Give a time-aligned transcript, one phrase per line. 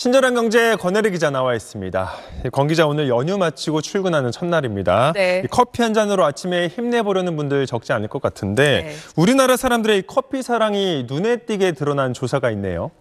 [0.00, 2.12] 친절한 경제 권혜리 기자 나와 있습니다.
[2.52, 5.12] 권 기자 오늘 연휴 마치고 출근하는 첫날입니다.
[5.12, 5.42] 네.
[5.44, 8.92] 이 커피 한 잔으로 아침에 힘내보려는 분들 적지 않을 것 같은데 네.
[9.16, 12.92] 우리나라 사람들의 이 커피 사랑이 눈에 띄게 드러난 조사가 있네요.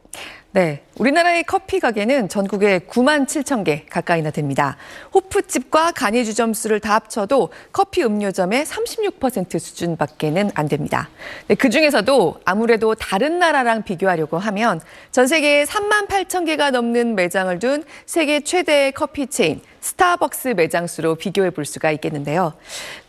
[0.52, 4.78] 네, 우리나라의 커피 가게는 전국에 9만 7천 개 가까이나 됩니다.
[5.14, 11.10] 호프집과 간이주점수를 다 합쳐도 커피 음료점의 36% 수준밖에는 안 됩니다.
[11.48, 14.80] 네, 그 중에서도 아무래도 다른 나라랑 비교하려고 하면
[15.12, 21.16] 전 세계에 3만 8천 개가 넘는 매장을 둔 세계 최대의 커피 체인 스타벅스 매장 수로
[21.16, 22.54] 비교해 볼 수가 있겠는데요.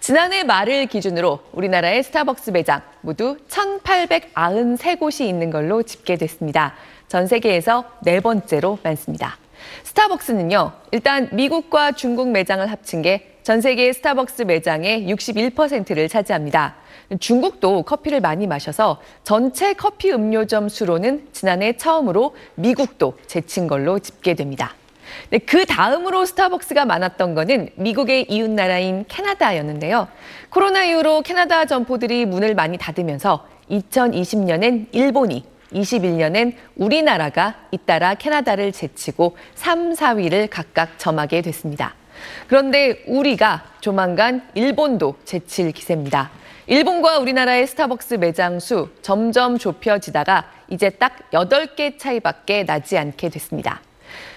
[0.01, 6.75] 지난해 말을 기준으로 우리나라의 스타벅스 매장 모두 1,893곳이 있는 걸로 집계됐습니다.
[7.09, 9.39] 전 세계에서 네 번째로 많습니다.
[9.83, 16.75] 스타벅스는요, 일단 미국과 중국 매장을 합친 게 전 세계 스타벅스 매장의 61%를 차지합니다.
[17.19, 24.75] 중국도 커피를 많이 마셔서 전체 커피 음료점 수로는 지난해 처음으로 미국도 제친 걸로 집계됩니다.
[25.31, 30.09] 네, 그 다음으로 스타벅스가 많았던 거는 미국의 이웃 나라인 캐나다였는데요.
[30.51, 39.93] 코로나 이후로 캐나다 점포들이 문을 많이 닫으면서 2020년엔 일본이 21년엔 우리나라가 잇따라 캐나다를 제치고 3,
[39.93, 41.95] 4위를 각각 점하게 됐습니다.
[42.47, 46.31] 그런데 우리가 조만간 일본도 제칠 기세입니다.
[46.67, 53.81] 일본과 우리나라의 스타벅스 매장 수 점점 좁혀지다가 이제 딱 8개 차이밖에 나지 않게 됐습니다.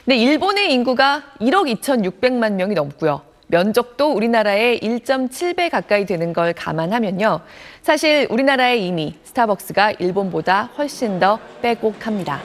[0.05, 3.30] 근데 일본의 인구가 1억 2,600만 명이 넘고요.
[3.51, 7.41] 면적도 우리나라의 1.7배 가까이 되는 걸 감안하면요.
[7.81, 12.39] 사실 우리나라에 이미 스타벅스가 일본보다 훨씬 더 빼곡합니다.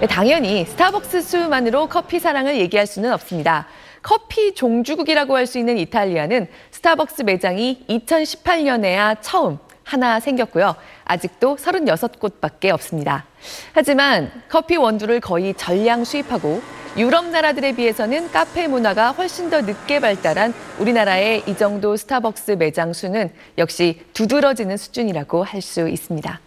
[0.00, 3.66] 네, 당연히 스타벅스 수만으로 커피 사랑을 얘기할 수는 없습니다.
[4.02, 10.76] 커피 종주국이라고 할 수 있는 이탈리아는 스타벅스 매장이 2018년에야 처음 하나 생겼고요.
[11.04, 13.26] 아직도 36곳밖에 없습니다.
[13.72, 16.62] 하지만 커피 원두를 거의 전량 수입하고
[16.96, 23.30] 유럽 나라들에 비해서는 카페 문화가 훨씬 더 늦게 발달한 우리나라의 이 정도 스타벅스 매장 수는
[23.58, 26.43] 역시 두드러지는 수준이라고 할 수 있습니다.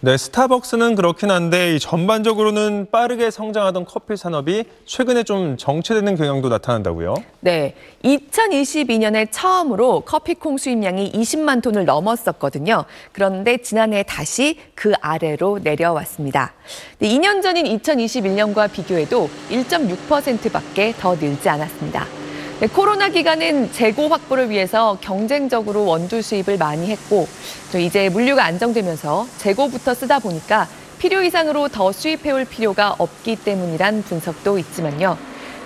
[0.00, 7.14] 네, 스타벅스는 그렇긴 한데 이 전반적으로는 빠르게 성장하던 커피 산업이 최근에 좀 정체되는 경향도 나타난다고요?
[7.40, 7.74] 네,
[8.04, 12.84] 2022년에 처음으로 커피콩 수입량이 20만 톤을 넘었었거든요.
[13.12, 16.52] 그런데 지난해 다시 그 아래로 내려왔습니다.
[17.00, 22.25] 2년 전인 2021년과 비교해도 1.6%밖에 더 늘지 않았습니다.
[22.58, 27.28] 네, 코로나 기간은 재고 확보를 위해서 경쟁적으로 원두 수입을 많이 했고
[27.70, 30.66] 또 이제 물류가 안정되면서 재고부터 쓰다 보니까
[30.98, 35.18] 필요 이상으로 더 수입해올 필요가 없기 때문이란 분석도 있지만요.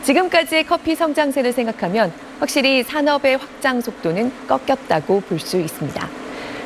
[0.02, 6.08] 지금까지의 커피 성장세를 생각하면 확실히 산업의 확장 속도는 꺾였다고 볼 수 있습니다.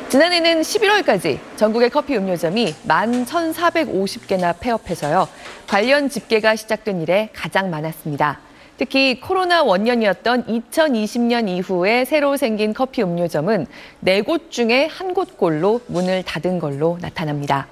[0.09, 5.27] 지난해는 11월까지 전국의 커피 음료점이 11,450개나 폐업해서요.
[5.67, 8.39] 관련 집계가 시작된 이래 가장 많았습니다.
[8.77, 13.67] 특히 코로나 원년이었던 2020년 이후에 새로 생긴 커피 음료점은
[14.01, 17.67] 네 곳 중에 한 곳꼴로 문을 닫은 걸로 나타납니다.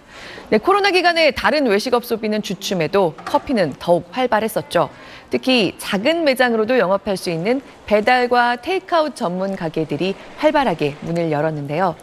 [0.50, 4.90] 네, 코로나 기간에 다른 외식업 소비는 주춤해도 커피는 더욱 활발했었죠.
[5.30, 11.96] 특히 작은 매장으로도 영업할 수 있는 배달과 테이크아웃 전문 가게들이 활발하게 문을 열었는데요.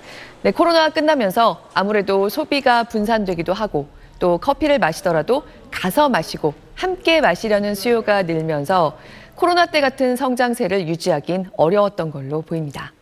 [0.42, 3.88] 네, 코로나가 끝나면서 아무래도 소비가 분산되기도 하고
[4.20, 5.42] 또 커피를 마시더라도
[5.72, 8.96] 가서 마시고 함께 마시려는 수요가 늘면서
[9.34, 12.92] 코로나 때 같은 성장세를 유지하긴 어려웠던 걸로 보입니다.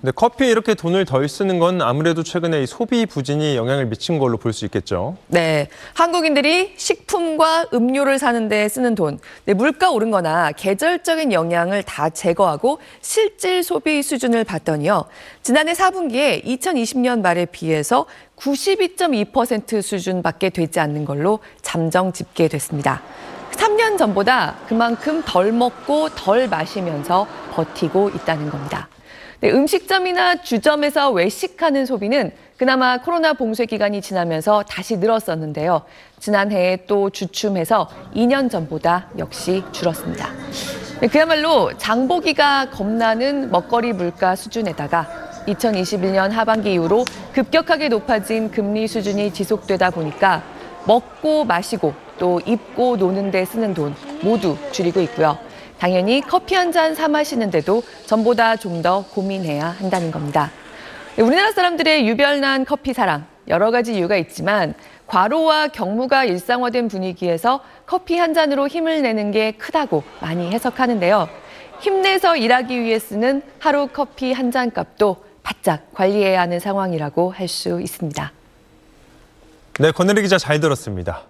[0.00, 4.38] 근데 커피에 이렇게 돈을 덜 쓰는 건 아무래도 최근에 이 소비 부진이 영향을 미친 걸로
[4.38, 5.16] 볼 수 있겠죠.
[5.28, 12.78] 네, 한국인들이 식품과 음료를 사는데 쓰는 돈, 네, 물가 오른 거나 계절적인 영향을 다 제거하고
[13.02, 15.04] 실질 소비 수준을 봤더니요.
[15.42, 18.06] 지난해 4분기에 2020년 말에 비해서
[18.36, 23.02] 92.2% 수준밖에 되지 않는 걸로 잠정 집계됐습니다.
[23.52, 28.88] 3년 전보다 그만큼 덜 먹고 덜 마시면서 버티고 있다는 겁니다.
[29.42, 35.80] 네, 음식점이나 주점에서 외식하는 소비는 그나마 코로나 봉쇄 기간이 지나면서 다시 늘었었는데요.
[36.18, 40.28] 지난해에 또 주춤해서 2년 전보다 역시 줄었습니다.
[41.00, 45.08] 네, 그야말로 장보기가 겁나는 먹거리 물가 수준에다가
[45.46, 50.42] 2021년 하반기 이후로 급격하게 높아진 금리 수준이 지속되다 보니까
[50.86, 55.38] 먹고 마시고 또 입고 노는 데 쓰는 돈 모두 줄이고 있고요.
[55.80, 60.50] 당연히 커피 한 잔 사 마시는데도 전보다 좀 더 고민해야 한다는 겁니다.
[61.18, 64.74] 우리나라 사람들의 유별난 커피 사랑 여러 가지 이유가 있지만
[65.06, 71.28] 과로와 경무가 일상화된 분위기에서 커피 한 잔으로 힘을 내는 게 크다고 많이 해석하는데요.
[71.80, 77.80] 힘내서 일하기 위해 쓰는 하루 커피 한 잔 값도 바짝 관리해야 하는 상황이라고 할 수
[77.80, 78.32] 있습니다.
[79.80, 81.22] 네, 권혜리 기자 잘 들었습니다.